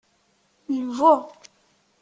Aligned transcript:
Lbu. 0.85 1.13